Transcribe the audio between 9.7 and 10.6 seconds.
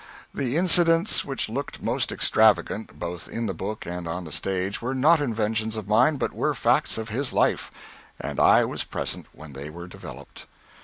developed.